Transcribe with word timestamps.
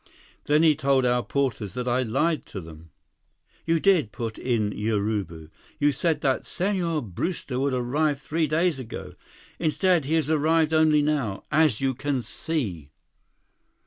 Then 0.45 0.63
he 0.63 0.75
told 0.75 1.05
our 1.05 1.21
porters 1.21 1.75
that 1.75 1.87
I 1.87 2.01
lied 2.01 2.47
to 2.47 2.59
them—" 2.59 2.89
"You 3.67 3.79
did," 3.79 4.11
put 4.11 4.39
in 4.39 4.71
Urubu. 4.71 5.51
"You 5.79 5.91
said 5.91 6.21
that 6.21 6.43
Senhor 6.43 7.03
Brewster 7.03 7.59
would 7.59 7.75
arrive 7.75 8.19
three 8.19 8.47
days 8.47 8.79
ago. 8.79 9.13
Instead 9.59 10.05
he 10.05 10.15
has 10.15 10.31
arrived 10.31 10.73
only 10.73 11.03
now—as 11.03 11.81
you 11.81 11.93
can 11.93 12.23
see." 12.23 12.89